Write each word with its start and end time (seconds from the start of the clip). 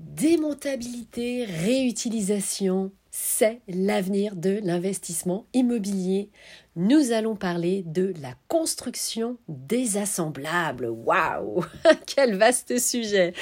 Démontabilité, 0.00 1.44
réutilisation, 1.44 2.90
c'est 3.10 3.60
l'avenir 3.68 4.34
de 4.34 4.58
l'investissement 4.62 5.46
immobilier. 5.52 6.30
Nous 6.74 7.12
allons 7.12 7.36
parler 7.36 7.82
de 7.84 8.14
la 8.22 8.32
construction 8.48 9.36
désassemblables. 9.48 10.88
Waouh 10.88 11.66
Quel 12.06 12.36
vaste 12.36 12.78
sujet 12.78 13.34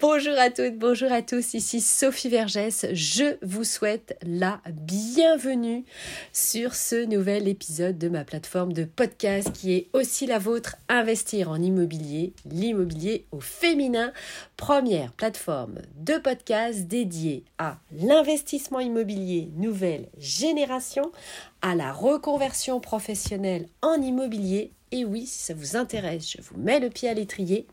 Bonjour 0.00 0.38
à 0.38 0.48
toutes, 0.48 0.78
bonjour 0.78 1.10
à 1.10 1.22
tous, 1.22 1.54
ici 1.54 1.80
Sophie 1.80 2.28
Vergès. 2.28 2.86
Je 2.92 3.36
vous 3.44 3.64
souhaite 3.64 4.16
la 4.22 4.60
bienvenue 4.70 5.84
sur 6.32 6.76
ce 6.76 7.04
nouvel 7.04 7.48
épisode 7.48 7.98
de 7.98 8.08
ma 8.08 8.22
plateforme 8.22 8.72
de 8.72 8.84
podcast 8.84 9.50
qui 9.52 9.74
est 9.74 9.88
aussi 9.92 10.26
la 10.26 10.38
vôtre, 10.38 10.76
Investir 10.88 11.50
en 11.50 11.60
immobilier, 11.60 12.32
l'immobilier 12.48 13.26
au 13.32 13.40
féminin, 13.40 14.12
première 14.56 15.12
plateforme 15.12 15.80
de 15.96 16.16
podcast 16.18 16.86
dédiée 16.86 17.42
à 17.58 17.78
l'investissement 17.90 18.78
immobilier 18.78 19.50
nouvelle 19.56 20.06
génération, 20.16 21.10
à 21.60 21.74
la 21.74 21.92
reconversion 21.92 22.78
professionnelle 22.78 23.66
en 23.82 23.94
immobilier 23.94 24.70
et 24.92 25.04
oui, 25.04 25.26
si 25.26 25.38
ça 25.38 25.54
vous 25.54 25.76
intéresse, 25.76 26.30
je 26.30 26.42
vous 26.42 26.58
mets 26.58 26.80
le 26.80 26.90
pied 26.90 27.08
à 27.08 27.14
l'étrier. 27.14 27.66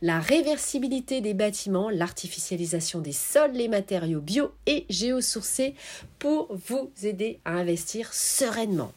La 0.00 0.20
réversibilité 0.20 1.20
des 1.20 1.34
bâtiments, 1.34 1.90
l'artificialisation 1.90 3.00
des 3.00 3.12
sols, 3.12 3.52
les 3.52 3.68
matériaux 3.68 4.20
bio 4.20 4.52
et 4.66 4.86
géosourcés 4.88 5.74
pour 6.18 6.54
vous 6.68 6.90
aider 7.02 7.40
à 7.44 7.52
investir 7.52 8.12
sereinement. 8.14 8.92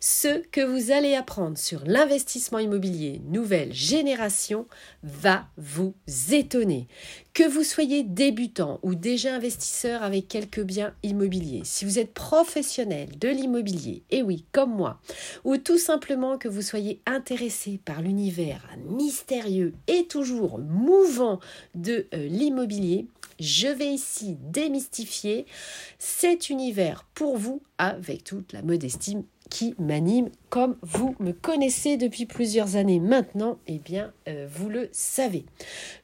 Ce 0.00 0.42
que 0.48 0.60
vous 0.60 0.90
allez 0.90 1.14
apprendre 1.14 1.56
sur 1.56 1.82
l'investissement 1.84 2.58
immobilier 2.58 3.20
nouvelle 3.26 3.72
génération 3.72 4.66
va 5.02 5.46
vous 5.56 5.94
étonner. 6.30 6.88
Que 7.34 7.48
vous 7.48 7.62
soyez 7.62 8.02
débutant 8.02 8.78
ou 8.82 8.94
déjà 8.94 9.34
investisseur 9.34 10.02
avec 10.02 10.28
quelques 10.28 10.62
biens 10.62 10.94
immobiliers, 11.02 11.62
si 11.64 11.84
vous 11.84 11.98
êtes 11.98 12.12
professionnel 12.12 13.18
de 13.18 13.28
l'immobilier, 13.28 14.02
et 14.10 14.22
oui, 14.22 14.44
comme 14.52 14.74
moi, 14.74 15.00
ou 15.44 15.56
tout 15.56 15.78
simplement 15.78 16.36
que 16.36 16.48
vous 16.48 16.62
soyez 16.62 17.00
intéressé 17.06 17.80
par 17.84 18.02
l'univers 18.02 18.68
mystérieux 18.86 19.72
et 19.86 20.06
toujours 20.06 20.58
mouvant 20.58 21.40
de 21.74 22.06
euh, 22.12 22.26
l'immobilier, 22.28 23.06
je 23.40 23.68
vais 23.68 23.92
ici 23.92 24.36
démystifier 24.40 25.46
cet 25.98 26.50
univers 26.50 27.06
pour 27.14 27.36
vous 27.36 27.62
avec 27.82 28.22
toute 28.22 28.52
la 28.52 28.62
modestie 28.62 29.16
qui 29.50 29.74
m'anime 29.76 30.30
comme 30.50 30.76
vous 30.82 31.16
me 31.18 31.32
connaissez 31.32 31.96
depuis 31.96 32.26
plusieurs 32.26 32.76
années 32.76 33.00
maintenant, 33.00 33.58
eh 33.66 33.80
bien 33.80 34.12
euh, 34.28 34.46
vous 34.48 34.68
le 34.68 34.88
savez. 34.92 35.44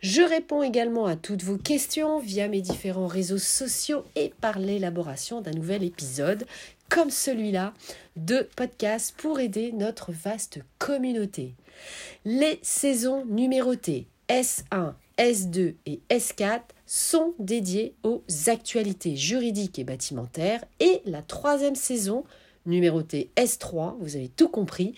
Je 0.00 0.22
réponds 0.22 0.64
également 0.64 1.06
à 1.06 1.14
toutes 1.14 1.44
vos 1.44 1.56
questions 1.56 2.18
via 2.18 2.48
mes 2.48 2.62
différents 2.62 3.06
réseaux 3.06 3.38
sociaux 3.38 4.02
et 4.16 4.32
par 4.40 4.58
l'élaboration 4.58 5.40
d'un 5.40 5.52
nouvel 5.52 5.84
épisode 5.84 6.46
comme 6.88 7.10
celui-là 7.10 7.74
de 8.16 8.48
podcast 8.56 9.14
pour 9.16 9.38
aider 9.38 9.70
notre 9.70 10.10
vaste 10.10 10.58
communauté. 10.80 11.54
Les 12.24 12.58
saisons 12.62 13.24
numérotées 13.24 14.08
S1, 14.28 14.94
S2 15.16 15.74
et 15.86 16.00
S4 16.10 16.60
sont 16.89 17.34
dédiées 17.39 17.94
aux 18.03 18.25
actualités 18.47 19.14
juridiques 19.14 19.78
et 19.78 19.84
bâtimentaires 19.84 20.64
et 20.81 21.03
la 21.05 21.20
troisième 21.22 21.75
saison 21.75 22.25
numéroté 22.64 23.31
S3, 23.36 23.97
vous 24.00 24.17
avez 24.17 24.28
tout 24.28 24.48
compris, 24.48 24.94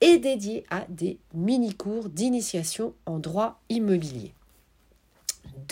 est 0.00 0.18
dédié 0.18 0.64
à 0.70 0.86
des 0.88 1.18
mini-cours 1.34 2.08
d'initiation 2.08 2.94
en 3.06 3.18
droit 3.18 3.60
immobilier. 3.68 4.32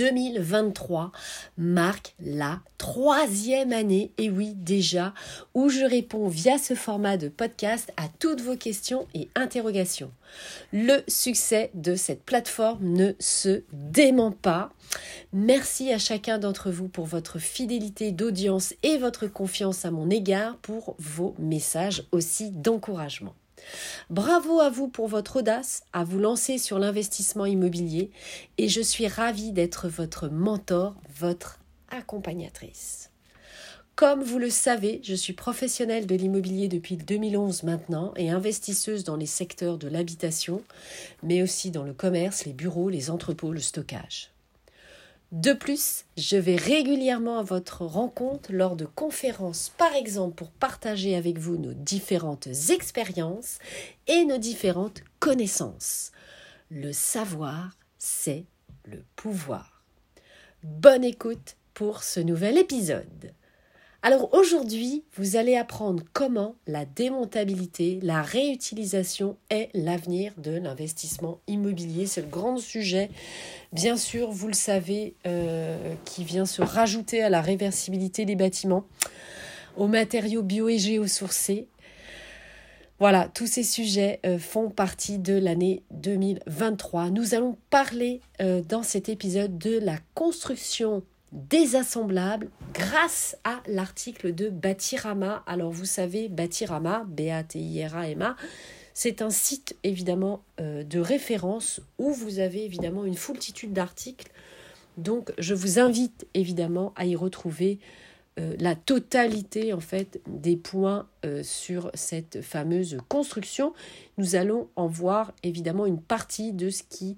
2023 0.01 1.13
marque 1.59 2.15
la 2.21 2.61
troisième 2.79 3.75
année, 3.75 4.13
et 4.17 4.31
oui 4.31 4.55
déjà, 4.55 5.13
où 5.53 5.69
je 5.69 5.85
réponds 5.85 6.27
via 6.27 6.57
ce 6.57 6.73
format 6.73 7.19
de 7.19 7.29
podcast 7.29 7.93
à 7.99 8.05
toutes 8.19 8.41
vos 8.41 8.57
questions 8.57 9.07
et 9.13 9.29
interrogations. 9.35 10.11
Le 10.73 11.03
succès 11.07 11.71
de 11.75 11.97
cette 11.97 12.23
plateforme 12.23 12.83
ne 12.83 13.13
se 13.19 13.63
dément 13.75 14.33
pas. 14.33 14.73
Merci 15.35 15.93
à 15.93 15.99
chacun 15.99 16.39
d'entre 16.39 16.71
vous 16.71 16.89
pour 16.89 17.05
votre 17.05 17.39
fidélité 17.39 18.11
d'audience 18.11 18.73
et 18.83 18.97
votre 18.97 19.27
confiance 19.27 19.85
à 19.85 19.91
mon 19.91 20.09
égard 20.09 20.57
pour 20.63 20.97
vos 20.99 21.35
messages 21.39 22.05
aussi 22.11 22.53
d'encouragement. 22.53 23.35
Bravo 24.09 24.61
à 24.61 24.71
vous 24.71 24.89
pour 24.89 25.09
votre 25.09 25.37
audace 25.37 25.85
à 25.93 26.05
vous 26.05 26.19
lancer 26.19 26.59
sur 26.59 26.79
l'investissement 26.79 27.47
immobilier 27.47 28.11
et 28.59 28.69
je 28.69 28.81
suis 28.81 29.07
ravie 29.07 29.53
d'être 29.53 29.89
votre 29.89 30.29
mentor, 30.29 30.95
votre 31.19 31.59
accompagnatrice. 31.91 33.11
Comme 34.01 34.23
vous 34.23 34.39
le 34.39 34.49
savez, 34.49 35.01
je 35.05 35.15
suis 35.15 35.35
professionnelle 35.35 36.07
de 36.07 36.15
l'immobilier 36.15 36.69
depuis 36.69 36.97
2011 36.97 37.65
maintenant 37.65 38.15
et 38.17 38.31
investisseuse 38.31 39.05
dans 39.05 39.17
les 39.17 39.27
secteurs 39.27 39.77
de 39.77 39.89
l'habitation, 39.89 40.63
mais 41.23 41.43
aussi 41.43 41.71
dans 41.71 41.85
le 41.85 41.93
commerce, 41.93 42.47
les 42.47 42.55
bureaux, 42.55 42.89
les 42.89 43.11
entrepôts, 43.11 43.53
le 43.53 43.61
stockage. 43.61 44.31
De 45.33 45.53
plus, 45.53 46.07
je 46.17 46.37
vais 46.37 46.57
régulièrement 46.57 47.39
à 47.39 47.45
votre 47.45 47.85
rencontre 47.85 48.53
lors 48.53 48.75
de 48.75 48.85
conférences, 48.85 49.73
par 49.79 49.95
exemple 49.95 50.35
pour 50.35 50.51
partager 50.51 51.15
avec 51.15 51.39
vous 51.39 51.57
nos 51.57 51.73
différentes 51.73 52.49
expériences 52.71 53.61
et 54.09 54.25
nos 54.25 54.39
différentes 54.39 55.05
connaissances. 55.21 56.11
Le 56.69 56.93
savoir, 56.93 57.71
c'est 57.97 58.45
le 58.85 59.05
pouvoir. 59.15 59.85
Bonne 60.65 61.05
écoute 61.05 61.57
pour 61.75 62.03
ce 62.03 62.19
nouvel 62.19 62.59
épisode. 62.59 63.33
Alors 64.03 64.33
aujourd'hui, 64.33 65.05
vous 65.17 65.37
allez 65.37 65.57
apprendre 65.57 66.03
comment 66.15 66.55
la 66.67 66.87
démontabilité, 66.87 67.99
la 68.03 68.23
réutilisation 68.23 69.37
est 69.51 69.69
l'avenir 69.75 70.33
de 70.39 70.53
l'investissement 70.53 71.39
immobilier. 71.47 72.07
C'est 72.07 72.23
le 72.23 72.29
grand 72.29 72.57
sujet, 72.57 73.11
bien 73.75 73.99
sûr, 73.99 74.31
vous 74.31 74.47
le 74.47 74.55
savez, 74.55 75.17
euh, 75.27 75.77
qui 76.07 76.25
vient 76.25 76.47
se 76.47 76.63
rajouter 76.63 77.23
à 77.23 77.29
la 77.29 77.43
réversibilité 77.43 78.25
des 78.25 78.37
bâtiments, 78.37 78.87
aux 79.77 79.87
matériaux 79.87 80.43
bio 80.43 80.71
et 80.71 80.79
géosourcés. 80.79 81.69
Voilà, 83.01 83.31
tous 83.33 83.47
ces 83.47 83.65
sujets 83.65 84.21
euh, 84.25 84.39
font 84.39 84.71
partie 84.71 85.19
de 85.19 85.35
l'année 85.35 85.83
2023. 85.91 87.11
Nous 87.11 87.35
allons 87.35 87.59
parler 87.69 88.23
euh, 88.41 88.63
dans 88.67 88.83
cet 88.83 89.11
épisode 89.11 89.59
de 89.59 89.79
la 89.79 89.97
construction 90.15 91.03
désassemblable 91.33 92.51
grâce 92.75 93.37
à 93.45 93.61
l'article 93.67 94.35
de 94.35 94.49
Batirama. 94.49 95.43
Alors 95.47 95.71
vous 95.71 95.85
savez, 95.85 96.29
Batirama, 96.29 97.05
B-A-T-I-R-A-M-A, 97.09 98.37
c'est 98.95 99.23
un 99.23 99.31
site 99.31 99.77
évidemment 99.85 100.43
euh, 100.61 100.83
de 100.83 101.01
référence 101.01 101.81
où 101.99 102.13
vous 102.13 102.39
avez 102.39 102.65
évidemment 102.65 103.05
une 103.05 103.15
foultitude 103.15 103.73
d'articles. 103.73 104.31
Donc 104.97 105.33
je 105.39 105.55
vous 105.55 105.79
invite 105.79 106.27
évidemment 106.35 106.93
à 106.97 107.07
y 107.07 107.17
retrouver 107.17 107.79
euh, 108.39 108.55
la 108.59 108.75
totalité 108.75 109.73
en 109.73 109.81
fait 109.81 110.21
des 110.27 110.57
points 110.57 111.09
euh, 111.25 111.43
sur 111.43 111.91
cette 111.95 112.43
fameuse 112.43 112.99
construction. 113.09 113.73
Nous 114.19 114.35
allons 114.35 114.69
en 114.77 114.87
voir 114.87 115.33
évidemment 115.43 115.87
une 115.87 116.01
partie 116.01 116.53
de 116.53 116.71
ce 116.71 116.83
qui 116.83 117.17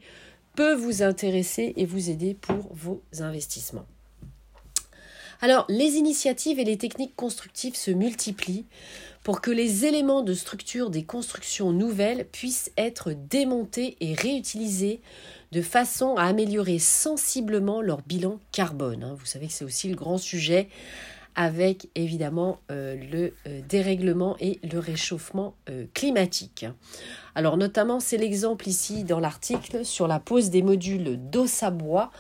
peut 0.55 0.75
vous 0.75 1.03
intéresser 1.03 1.73
et 1.77 1.87
vous 1.87 2.11
aider 2.11 2.35
pour 2.35 2.69
vos 2.73 3.03
investissements. 3.21 3.87
Alors, 5.43 5.67
les 5.69 5.97
initiatives 5.97 6.61
et 6.61 6.65
les 6.65 6.79
techniques 6.79 7.17
constructives 7.17 7.75
se 7.75 7.91
multiplient 7.91 8.65
pour 9.25 9.41
que 9.41 9.51
les 9.51 9.85
éléments 9.85 10.23
de 10.23 10.35
structure 10.35 10.89
des 10.89 11.03
constructions 11.03 11.73
nouvelles 11.73 12.27
puissent 12.31 12.71
être 12.77 13.13
démontés 13.13 13.97
et 14.01 14.15
réutilisés 14.15 15.01
de 15.51 15.61
façon 15.61 16.15
à 16.15 16.27
améliorer 16.27 16.79
sensiblement 16.79 17.83
leur 17.83 18.03
bilan 18.03 18.39
carbone. 18.53 19.03
Hein. 19.03 19.17
Vous 19.19 19.27
savez 19.27 19.49
que 19.49 19.53
c'est 19.53 19.65
aussi 19.65 19.89
le 19.89 19.97
grand 19.97 20.17
sujet 20.17 20.69
avec 21.35 21.89
évidemment 21.97 22.61
euh, 22.71 22.95
le 22.95 23.35
euh, 23.49 23.61
dérèglement 23.69 24.37
et 24.39 24.61
le 24.71 24.79
réchauffement 24.79 25.55
euh, 25.71 25.87
climatique. 25.93 26.67
Alors 27.35 27.57
notamment 27.57 27.99
c'est 27.99 28.19
l'exemple 28.19 28.69
ici 28.69 29.03
dans 29.03 29.19
l'article 29.19 29.85
sur 29.85 30.07
la 30.07 30.21
pose 30.21 30.51
des 30.51 30.63
modules 30.63 31.19
d'os 31.31 31.63
à 31.63 31.71
bois 31.71 32.13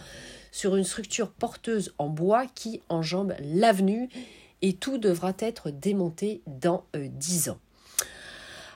sur 0.52 0.76
une 0.76 0.84
structure 0.84 1.30
porteuse 1.30 1.92
en 1.98 2.08
bois 2.08 2.46
qui 2.54 2.80
enjambe 2.88 3.34
l'avenue 3.40 4.08
et 4.60 4.74
tout 4.74 4.98
devra 4.98 5.32
être 5.40 5.70
démonté 5.70 6.42
dans 6.46 6.84
euh, 6.94 7.08
dix 7.08 7.46
10 7.46 7.48
ans. 7.50 7.58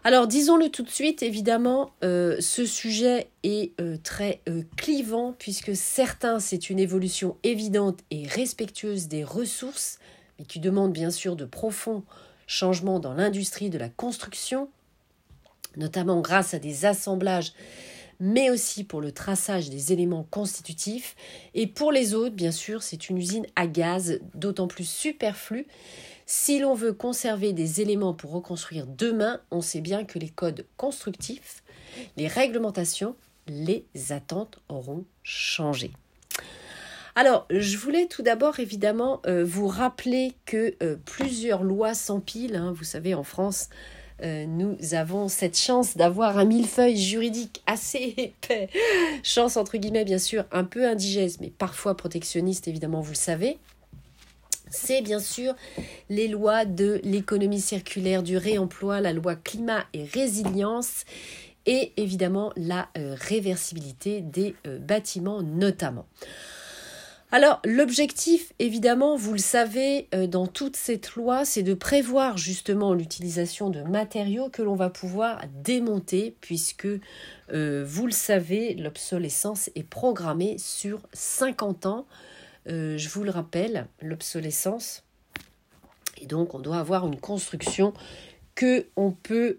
Alors 0.02 0.28
disons-le 0.28 0.68
tout 0.68 0.84
de 0.84 0.90
suite, 0.90 1.22
évidemment, 1.22 1.90
euh, 2.04 2.36
ce 2.40 2.64
sujet 2.64 3.28
est 3.42 3.72
euh, 3.80 3.96
très 4.02 4.40
clivant 4.76 5.34
puisque 5.36 5.74
certains, 5.74 6.38
c'est 6.38 6.70
une 6.70 6.78
évolution 6.78 7.36
évidente 7.42 8.00
et 8.10 8.26
respectueuse 8.26 9.08
des 9.08 9.24
ressources, 9.24 9.98
mais 10.38 10.44
qui 10.44 10.60
demande 10.60 10.92
bien 10.92 11.10
sûr 11.10 11.34
de 11.34 11.44
profonds 11.44 12.04
changements 12.46 13.00
dans 13.00 13.14
l'industrie 13.14 13.68
de 13.68 13.78
la 13.78 13.88
construction, 13.88 14.68
notamment 15.76 16.20
grâce 16.20 16.54
à 16.54 16.60
des 16.60 16.84
assemblages 16.84 17.52
mais 18.20 18.50
aussi 18.50 18.84
pour 18.84 19.00
le 19.00 19.12
traçage 19.12 19.70
des 19.70 19.92
éléments 19.92 20.26
constitutifs. 20.30 21.16
Et 21.54 21.66
pour 21.66 21.92
les 21.92 22.14
autres, 22.14 22.34
bien 22.34 22.52
sûr, 22.52 22.82
c'est 22.82 23.08
une 23.08 23.18
usine 23.18 23.46
à 23.56 23.66
gaz 23.66 24.20
d'autant 24.34 24.68
plus 24.68 24.88
superflue. 24.88 25.66
Si 26.26 26.58
l'on 26.58 26.74
veut 26.74 26.92
conserver 26.92 27.52
des 27.52 27.80
éléments 27.80 28.14
pour 28.14 28.32
reconstruire 28.32 28.86
demain, 28.86 29.40
on 29.50 29.60
sait 29.60 29.80
bien 29.80 30.04
que 30.04 30.18
les 30.18 30.28
codes 30.28 30.66
constructifs, 30.76 31.62
les 32.16 32.26
réglementations, 32.26 33.14
les 33.46 33.86
attentes 34.10 34.58
auront 34.68 35.04
changé. 35.22 35.92
Alors, 37.14 37.46
je 37.48 37.78
voulais 37.78 38.06
tout 38.06 38.22
d'abord 38.22 38.60
évidemment 38.60 39.22
euh, 39.26 39.42
vous 39.42 39.68
rappeler 39.68 40.34
que 40.44 40.74
euh, 40.82 40.96
plusieurs 41.02 41.62
lois 41.62 41.94
s'empilent. 41.94 42.56
Hein. 42.56 42.72
vous 42.76 42.84
savez, 42.84 43.14
en 43.14 43.22
France, 43.22 43.70
euh, 44.22 44.46
nous 44.46 44.76
avons 44.92 45.28
cette 45.28 45.58
chance 45.58 45.96
d'avoir 45.96 46.38
un 46.38 46.44
millefeuille 46.44 46.96
juridique 46.96 47.62
assez 47.66 48.14
épais. 48.16 48.68
Chance 49.22 49.56
entre 49.56 49.76
guillemets, 49.76 50.04
bien 50.04 50.18
sûr, 50.18 50.44
un 50.52 50.64
peu 50.64 50.86
indigeste, 50.86 51.40
mais 51.40 51.50
parfois 51.50 51.96
protectionniste, 51.96 52.68
évidemment, 52.68 53.00
vous 53.00 53.12
le 53.12 53.16
savez. 53.16 53.58
C'est 54.68 55.00
bien 55.00 55.20
sûr 55.20 55.54
les 56.10 56.26
lois 56.28 56.64
de 56.64 57.00
l'économie 57.04 57.60
circulaire, 57.60 58.22
du 58.22 58.36
réemploi, 58.36 59.00
la 59.00 59.12
loi 59.12 59.36
climat 59.36 59.84
et 59.92 60.04
résilience 60.04 61.04
et 61.66 61.92
évidemment 61.96 62.52
la 62.56 62.88
réversibilité 62.96 64.22
des 64.22 64.56
bâtiments 64.80 65.42
notamment. 65.42 66.06
Alors 67.36 67.60
l'objectif, 67.66 68.54
évidemment, 68.58 69.14
vous 69.14 69.32
le 69.32 69.38
savez, 69.38 70.08
euh, 70.14 70.26
dans 70.26 70.46
toute 70.46 70.74
cette 70.74 71.16
loi, 71.16 71.44
c'est 71.44 71.62
de 71.62 71.74
prévoir 71.74 72.38
justement 72.38 72.94
l'utilisation 72.94 73.68
de 73.68 73.82
matériaux 73.82 74.48
que 74.48 74.62
l'on 74.62 74.74
va 74.74 74.88
pouvoir 74.88 75.42
démonter, 75.62 76.34
puisque, 76.40 76.88
euh, 77.52 77.84
vous 77.86 78.06
le 78.06 78.12
savez, 78.12 78.72
l'obsolescence 78.72 79.68
est 79.74 79.82
programmée 79.82 80.56
sur 80.56 81.00
50 81.12 81.84
ans. 81.84 82.06
Euh, 82.70 82.96
je 82.96 83.10
vous 83.10 83.22
le 83.22 83.32
rappelle, 83.32 83.86
l'obsolescence. 84.00 85.04
Et 86.18 86.24
donc, 86.24 86.54
on 86.54 86.58
doit 86.58 86.78
avoir 86.78 87.06
une 87.06 87.20
construction 87.20 87.92
que 88.54 88.86
on 88.96 89.10
peut 89.10 89.58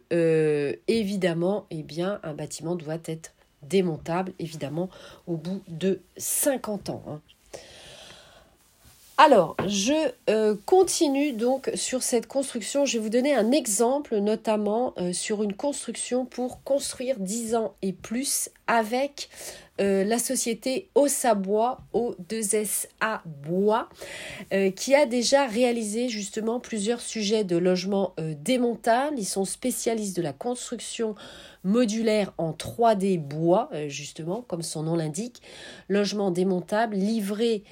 évidemment, 0.87 1.67
eh 1.69 1.83
bien, 1.83 2.19
un 2.23 2.33
bâtiment 2.33 2.75
doit 2.75 2.97
être 3.05 3.35
démontable, 3.61 4.33
évidemment, 4.39 4.89
au 5.27 5.37
bout 5.37 5.61
de 5.67 6.01
50 6.17 6.89
ans. 6.89 7.03
Hein. 7.07 7.21
Alors, 9.19 9.57
je 9.65 10.11
euh, 10.29 10.55
continue 10.67 11.33
donc 11.33 11.71
sur 11.73 12.03
cette 12.03 12.27
construction. 12.27 12.85
Je 12.85 12.99
vais 12.99 13.03
vous 13.03 13.09
donner 13.09 13.33
un 13.33 13.51
exemple, 13.51 14.17
notamment 14.17 14.93
euh, 14.99 15.11
sur 15.11 15.41
une 15.41 15.53
construction 15.53 16.23
pour 16.23 16.63
construire 16.63 17.19
10 17.19 17.55
ans 17.55 17.73
et 17.81 17.93
plus 17.93 18.51
avec 18.67 19.29
euh, 19.81 20.03
la 20.03 20.19
société 20.19 20.89
Ossabois, 20.93 21.79
O2SA 21.95 23.21
Bois, 23.25 23.89
qui 24.75 24.93
a 24.93 25.07
déjà 25.07 25.47
réalisé 25.47 26.09
justement 26.09 26.59
plusieurs 26.59 27.01
sujets 27.01 27.43
de 27.43 27.57
logement 27.57 28.13
démontables. 28.19 29.17
Ils 29.17 29.25
sont 29.25 29.45
spécialistes 29.45 30.15
de 30.15 30.21
la 30.21 30.33
construction 30.33 31.15
modulaire 31.63 32.33
en 32.37 32.51
3D 32.51 33.19
bois, 33.19 33.69
justement, 33.87 34.43
comme 34.47 34.61
son 34.61 34.83
nom 34.83 34.95
l'indique. 34.95 35.41
Logement 35.89 36.31
démontable 36.31 36.95
livré 36.95 37.63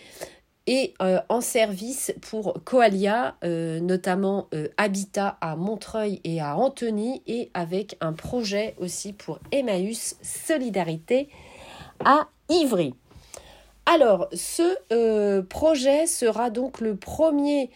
et 0.68 0.94
euh, 1.02 1.20
en 1.30 1.42
service 1.42 2.14
pour 2.22 2.62
Coalia, 2.64 3.36
euh, 3.44 3.80
notamment 3.80 4.48
euh, 4.54 4.68
Habitat 4.78 5.38
à 5.42 5.56
Montreuil 5.56 6.22
et 6.24 6.42
à 6.42 6.58
Antony, 6.58 7.22
et 7.28 7.52
avec 7.54 7.98
un 8.02 8.14
projet 8.14 8.76
aussi 8.80 9.14
pour 9.14 9.40
Emmaüs 9.52 10.16
Solidarité 10.22 11.30
à 12.04 12.28
Ivry. 12.50 12.94
Alors, 13.86 14.28
ce 14.34 15.42
projet 15.42 16.08
sera 16.08 16.50
donc 16.50 16.82
le 16.82 16.96
premier 16.96 17.70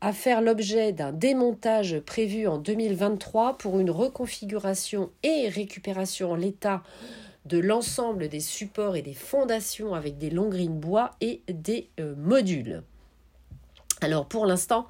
à 0.00 0.12
faire 0.12 0.40
l'objet 0.40 0.92
d'un 0.92 1.10
démontage 1.10 1.98
prévu 1.98 2.46
en 2.46 2.58
2023 2.58 3.58
pour 3.58 3.80
une 3.80 3.90
reconfiguration 3.90 5.10
et 5.24 5.48
récupération 5.48 6.30
en 6.30 6.36
l'état 6.36 6.82
de 7.46 7.58
l'ensemble 7.58 8.28
des 8.28 8.40
supports 8.40 8.96
et 8.96 9.02
des 9.02 9.14
fondations 9.14 9.94
avec 9.94 10.18
des 10.18 10.30
longrines 10.30 10.78
bois 10.78 11.12
et 11.20 11.42
des 11.48 11.88
euh, 12.00 12.14
modules. 12.16 12.82
Alors 14.00 14.26
pour 14.26 14.46
l'instant, 14.46 14.86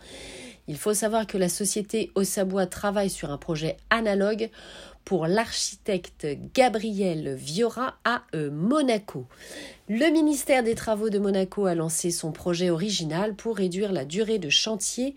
il 0.68 0.76
faut 0.76 0.94
savoir 0.94 1.26
que 1.26 1.38
la 1.38 1.48
société 1.48 2.10
Ossabois 2.16 2.66
travaille 2.66 3.10
sur 3.10 3.30
un 3.30 3.38
projet 3.38 3.76
analogue 3.90 4.50
pour 5.04 5.28
l'architecte 5.28 6.26
Gabriel 6.52 7.36
Viora 7.36 7.94
à 8.04 8.24
euh, 8.34 8.50
Monaco. 8.50 9.26
Le 9.88 10.10
ministère 10.10 10.64
des 10.64 10.74
Travaux 10.74 11.10
de 11.10 11.20
Monaco 11.20 11.66
a 11.66 11.76
lancé 11.76 12.10
son 12.10 12.32
projet 12.32 12.70
original 12.70 13.36
pour 13.36 13.56
réduire 13.56 13.92
la 13.92 14.04
durée 14.04 14.40
de 14.40 14.50
chantier 14.50 15.14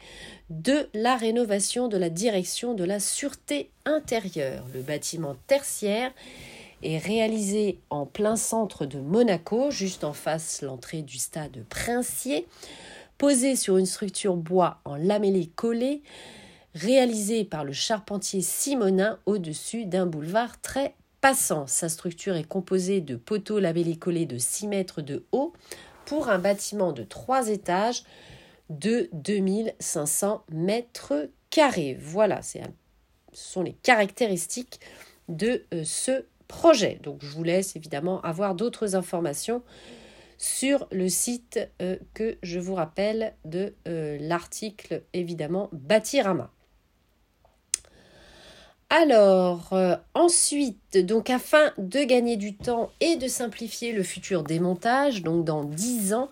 de 0.52 0.88
la 0.94 1.16
rénovation 1.16 1.88
de 1.88 1.98
la 1.98 2.12
direction 2.12 2.76
de 2.76 2.84
la 2.84 3.00
sûreté 3.00 3.72
intérieure. 3.86 4.64
Le 4.76 4.82
bâtiment 4.82 5.36
tertiaire 5.48 6.12
est 6.84 6.98
réalisé 6.98 7.80
en 7.90 8.06
plein 8.06 8.36
centre 8.36 8.86
de 8.86 9.00
Monaco, 9.00 9.72
juste 9.72 10.04
en 10.04 10.14
face 10.14 10.62
l'entrée 10.62 11.02
du 11.02 11.18
stade 11.18 11.64
Princier, 11.70 12.48
posé 13.18 13.56
sur 13.56 13.78
une 13.78 13.86
structure 13.86 14.36
bois 14.36 14.80
en 14.86 14.96
lamellé 14.96 15.48
collé, 15.56 16.02
réalisé 16.76 17.44
par 17.44 17.64
le 17.64 17.74
charpentier 17.74 18.42
Simonin 18.42 19.20
au-dessus 19.26 19.86
d'un 19.86 20.06
boulevard 20.06 20.60
très 20.62 20.96
passant. 21.22 21.68
Sa 21.68 21.90
structure 21.90 22.36
est 22.36 22.48
composée 22.48 23.02
de 23.02 23.16
poteaux 23.16 23.60
lamellés 23.60 23.98
collés 23.98 24.26
de 24.26 24.38
6 24.38 24.68
mètres 24.68 25.02
de 25.02 25.26
haut 25.32 25.54
pour 26.06 26.30
un 26.30 26.40
bâtiment 26.40 26.92
de 26.92 27.04
3 27.04 27.50
étages 27.50 28.04
de 28.70 29.10
2500 29.14 30.44
mètres 30.52 31.30
carrés. 31.50 31.98
Voilà, 32.00 32.42
ce 32.42 32.60
sont 33.34 33.64
les 33.64 33.74
caractéristiques 33.74 34.80
de 35.28 35.66
euh, 35.74 35.84
ce 35.84 36.26
projet. 36.50 37.00
Donc 37.04 37.20
je 37.22 37.30
vous 37.30 37.44
laisse 37.46 37.78
évidemment 37.78 38.20
avoir 38.22 38.56
d'autres 38.56 38.98
informations 38.98 39.64
sur 40.38 40.88
le 40.92 41.08
site 41.08 41.60
euh, 41.82 41.98
que 42.14 42.38
je 42.44 42.60
vous 42.60 42.76
rappelle 42.76 43.34
de 43.46 43.74
euh, 43.88 44.18
l'article 44.20 45.04
évidemment 45.14 45.70
Bâtirama. 45.72 46.52
Alors, 48.92 49.74
euh, 49.74 49.96
ensuite, 50.16 50.98
donc 51.06 51.30
afin 51.30 51.72
de 51.78 52.04
gagner 52.04 52.38
du 52.38 52.56
temps 52.56 52.90
et 53.02 53.18
de 53.18 53.28
simplifier 53.28 53.92
le 53.92 54.02
futur 54.02 54.42
démontage, 54.42 55.22
donc 55.22 55.46
dans 55.46 55.64
10 55.64 56.16
ans, 56.16 56.30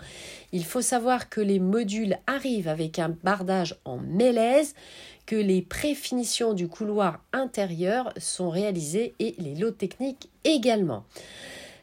il 0.51 0.65
faut 0.65 0.81
savoir 0.81 1.29
que 1.29 1.41
les 1.41 1.59
modules 1.59 2.17
arrivent 2.27 2.67
avec 2.67 2.99
un 2.99 3.09
bardage 3.09 3.75
en 3.85 3.97
mélèze 3.97 4.73
que 5.25 5.35
les 5.35 5.61
préfinitions 5.61 6.53
du 6.53 6.67
couloir 6.67 7.19
intérieur 7.33 8.13
sont 8.17 8.49
réalisées 8.49 9.13
et 9.19 9.35
les 9.39 9.55
lots 9.55 9.71
techniques 9.71 10.29
également. 10.43 11.05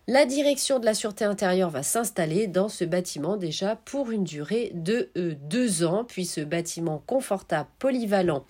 La 0.06 0.26
direction 0.26 0.78
de 0.78 0.84
la 0.84 0.92
sûreté 0.92 1.24
intérieure 1.24 1.70
va 1.70 1.82
s'installer 1.82 2.46
dans 2.46 2.68
ce 2.68 2.84
bâtiment 2.84 3.38
déjà 3.38 3.76
pour 3.76 4.10
une 4.10 4.24
durée 4.24 4.70
de 4.74 5.08
euh, 5.16 5.34
deux 5.48 5.82
ans, 5.82 6.04
puis 6.04 6.26
ce 6.26 6.42
bâtiment 6.42 7.02
confortable, 7.06 7.70
polyvalent 7.78 8.44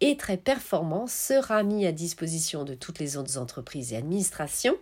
et 0.00 0.16
très 0.16 0.36
performant 0.36 1.06
sera 1.06 1.62
mis 1.62 1.86
à 1.86 1.92
disposition 1.92 2.64
de 2.64 2.74
toutes 2.74 2.98
les 2.98 3.16
autres 3.16 3.38
entreprises 3.38 3.92
et 3.92 3.96
administrations 3.96 4.76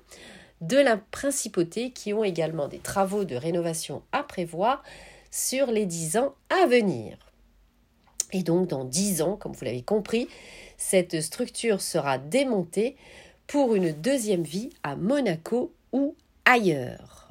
de 0.67 0.77
la 0.77 0.97
principauté 0.97 1.91
qui 1.91 2.13
ont 2.13 2.25
également 2.25 2.69
des 2.69 2.79
travaux 2.79 3.25
de 3.25 3.37
rénovation 3.37 4.03
à 4.13 4.23
prévoir 4.23 4.83
sur 5.31 5.67
les 5.71 5.87
dix 5.87 6.17
ans 6.17 6.35
à 6.49 6.67
venir. 6.67 7.17
Et 8.33 8.43
donc, 8.43 8.69
dans 8.69 8.85
dix 8.85 9.23
ans, 9.23 9.37
comme 9.37 9.53
vous 9.53 9.65
l'avez 9.65 9.83
compris, 9.83 10.29
cette 10.77 11.21
structure 11.21 11.81
sera 11.81 12.19
démontée 12.19 12.97
pour 13.47 13.75
une 13.75 13.93
deuxième 13.93 14.43
vie 14.43 14.71
à 14.83 14.97
Monaco 14.97 15.73
ou 15.93 16.17
ailleurs. 16.45 17.29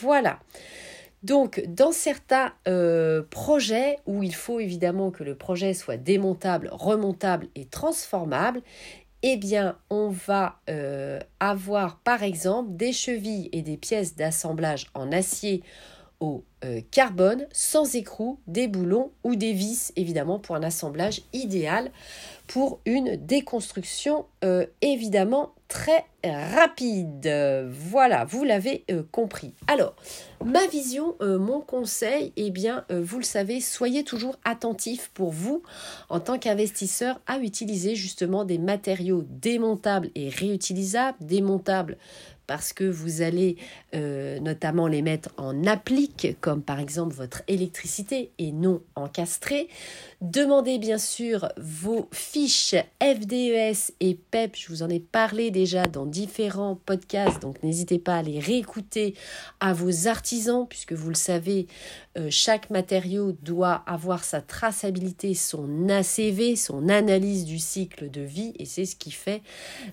Voilà. 0.00 0.38
Donc, 1.22 1.64
dans 1.66 1.90
certains 1.90 2.52
euh, 2.68 3.22
projets 3.30 3.98
où 4.06 4.22
il 4.22 4.34
faut 4.34 4.60
évidemment 4.60 5.10
que 5.10 5.24
le 5.24 5.34
projet 5.34 5.72
soit 5.72 5.96
démontable, 5.96 6.68
remontable 6.70 7.48
et 7.54 7.64
transformable, 7.64 8.60
eh 9.26 9.38
bien, 9.38 9.78
on 9.88 10.10
va 10.10 10.60
euh, 10.68 11.18
avoir 11.40 11.96
par 12.00 12.22
exemple 12.22 12.76
des 12.76 12.92
chevilles 12.92 13.48
et 13.52 13.62
des 13.62 13.78
pièces 13.78 14.16
d'assemblage 14.16 14.88
en 14.92 15.12
acier 15.12 15.62
au 16.20 16.44
euh, 16.64 16.80
carbone 16.90 17.46
sans 17.52 17.94
écrou, 17.94 18.38
des 18.46 18.68
boulons 18.68 19.10
ou 19.22 19.36
des 19.36 19.52
vis, 19.52 19.92
évidemment, 19.96 20.38
pour 20.38 20.56
un 20.56 20.62
assemblage 20.62 21.22
idéal 21.32 21.90
pour 22.46 22.80
une 22.84 23.16
déconstruction 23.16 24.26
euh, 24.44 24.66
évidemment 24.82 25.54
très 25.68 26.04
rapide. 26.22 27.66
Voilà, 27.70 28.24
vous 28.24 28.44
l'avez 28.44 28.84
euh, 28.90 29.02
compris. 29.10 29.54
Alors, 29.66 29.94
ma 30.44 30.66
vision, 30.66 31.16
mon 31.20 31.60
conseil, 31.60 32.32
eh 32.36 32.50
bien, 32.50 32.84
vous 32.90 33.18
le 33.18 33.24
savez, 33.24 33.60
soyez 33.60 34.04
toujours 34.04 34.36
attentif 34.44 35.10
pour 35.14 35.30
vous, 35.30 35.62
en 36.10 36.20
tant 36.20 36.38
qu'investisseur, 36.38 37.20
à 37.26 37.38
utiliser 37.38 37.94
justement 37.94 38.44
des 38.44 38.58
matériaux 38.58 39.24
démontables 39.26 40.10
et 40.14 40.28
réutilisables, 40.28 41.18
démontables 41.20 41.96
parce 42.46 42.72
que 42.72 42.84
vous 42.84 43.22
allez 43.22 43.56
euh, 43.94 44.38
notamment 44.40 44.86
les 44.86 45.02
mettre 45.02 45.30
en 45.36 45.64
applique, 45.64 46.36
comme 46.40 46.62
par 46.62 46.80
exemple 46.80 47.14
votre 47.14 47.42
électricité 47.48 48.30
et 48.38 48.52
non 48.52 48.82
encastré. 48.96 49.68
Demandez 50.20 50.78
bien 50.78 50.98
sûr 50.98 51.48
vos 51.58 52.08
fiches 52.12 52.74
FDES 53.02 53.92
et 54.00 54.14
PEP. 54.14 54.56
Je 54.56 54.68
vous 54.68 54.82
en 54.82 54.88
ai 54.88 55.00
parlé 55.00 55.50
déjà 55.50 55.84
dans 55.84 56.06
différents 56.06 56.76
podcasts, 56.86 57.42
donc 57.42 57.62
n'hésitez 57.62 57.98
pas 57.98 58.16
à 58.16 58.22
les 58.22 58.40
réécouter 58.40 59.14
à 59.60 59.72
vos 59.72 60.08
artisans, 60.08 60.66
puisque 60.68 60.92
vous 60.92 61.08
le 61.08 61.14
savez, 61.14 61.66
euh, 62.16 62.28
chaque 62.30 62.70
matériau 62.70 63.32
doit 63.32 63.82
avoir 63.86 64.24
sa 64.24 64.40
traçabilité, 64.40 65.34
son 65.34 65.88
ACV, 65.88 66.56
son 66.56 66.88
analyse 66.88 67.44
du 67.44 67.58
cycle 67.58 68.10
de 68.10 68.20
vie, 68.20 68.52
et 68.58 68.64
c'est 68.64 68.84
ce 68.84 68.96
qui 68.96 69.10
fait 69.10 69.42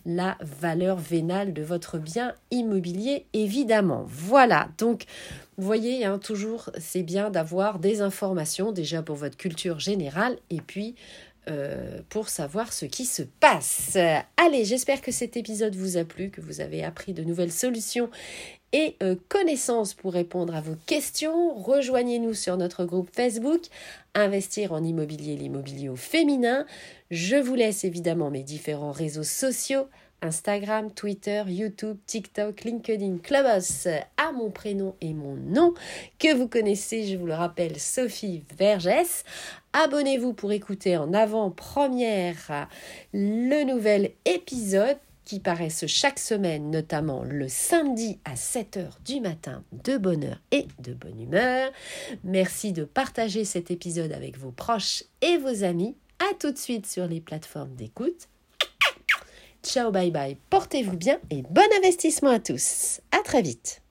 la 0.06 0.38
valeur 0.42 0.98
vénale 0.98 1.54
de 1.54 1.64
votre 1.64 1.98
bien 1.98 2.34
immobilier, 2.52 3.26
évidemment. 3.34 4.04
Voilà, 4.08 4.70
donc 4.78 5.06
vous 5.58 5.66
voyez, 5.66 6.06
hein, 6.06 6.20
toujours 6.20 6.70
c'est 6.78 7.04
bien 7.04 7.30
d'avoir 7.30 7.80
des 7.80 8.02
informations 8.02 8.72
déjà 8.72 9.02
pour 9.02 9.16
votre 9.16 9.38
culture 9.38 9.80
générale, 9.80 10.38
et 10.50 10.62
puis 10.62 10.96
euh, 11.50 12.02
pour 12.10 12.30
savoir 12.30 12.72
ce 12.72 12.86
qui 12.86 13.06
se 13.06 13.24
passe. 13.24 13.98
Allez, 14.38 14.64
j'espère 14.64 15.02
que 15.02 15.12
cet 15.12 15.38
épisode 15.38 15.76
vous 15.76 15.98
a 15.98 16.04
plu, 16.04 16.30
que 16.30 16.40
vous 16.40 16.62
avez 16.62 16.84
appris 16.84 17.14
de 17.14 17.24
nouvelles 17.24 17.52
solutions 17.52 18.12
et 18.74 18.96
euh, 19.02 19.16
connaissances 19.28 19.96
pour 19.96 20.14
répondre 20.14 20.56
à 20.56 20.62
vos 20.62 20.76
questions. 20.86 21.56
Rejoignez-nous 21.56 22.36
sur 22.36 22.58
notre 22.58 22.86
groupe 22.86 23.10
Facebook 23.12 23.64
Investir 24.14 24.72
en 24.72 24.84
immobilier, 24.84 25.36
l'immobilier 25.36 25.90
au 25.90 25.96
féminin. 25.96 26.66
Je 27.10 27.38
vous 27.38 27.56
laisse 27.56 27.86
évidemment 27.86 28.30
mes 28.30 28.44
différents 28.44 28.92
réseaux 28.92 29.24
sociaux. 29.24 29.88
Instagram, 30.22 30.92
Twitter, 30.92 31.44
YouTube, 31.48 31.98
TikTok, 32.06 32.64
LinkedIn, 32.64 33.18
Clubhouse 33.24 33.88
à 34.18 34.32
mon 34.32 34.52
prénom 34.52 34.96
et 35.02 35.14
mon 35.14 35.36
nom 35.36 35.74
que 36.20 36.34
vous 36.34 36.48
connaissez, 36.48 37.08
je 37.08 37.18
vous 37.18 37.26
le 37.26 37.34
rappelle, 37.34 37.80
Sophie 37.80 38.44
Vergès. 38.58 39.24
Abonnez-vous 39.74 40.34
pour 40.34 40.52
écouter 40.52 40.98
en 40.98 41.14
avant-première 41.14 42.68
le 43.14 43.64
nouvel 43.64 44.12
épisode 44.26 44.98
qui 45.24 45.40
paraissent 45.40 45.86
chaque 45.88 46.20
semaine, 46.20 46.72
notamment 46.72 47.24
le 47.24 47.48
samedi 47.48 48.20
à 48.26 48.34
7h 48.34 48.90
du 49.06 49.22
matin, 49.22 49.64
de 49.86 49.98
bonne 49.98 50.26
heure 50.26 50.42
et 50.52 50.68
de 50.80 50.94
bonne 50.94 51.22
humeur. 51.22 51.72
Merci 52.24 52.74
de 52.74 52.84
partager 52.84 53.46
cet 53.46 53.72
épisode 53.72 54.12
avec 54.12 54.38
vos 54.38 54.52
proches 54.52 55.04
et 55.22 55.38
vos 55.38 55.64
amis. 55.64 55.96
À 56.20 56.34
tout 56.36 56.52
de 56.52 56.58
suite 56.58 56.86
sur 56.86 57.08
les 57.08 57.22
plateformes 57.22 57.76
d'écoute. 57.76 58.28
Ciao, 59.64 59.92
bye 59.92 60.12
bye, 60.12 60.38
portez-vous 60.50 60.98
bien 60.98 61.20
et 61.30 61.44
bon 61.44 61.70
investissement 61.78 62.32
à 62.32 62.40
tous. 62.40 63.00
À 63.12 63.20
très 63.24 63.42
vite. 63.42 63.82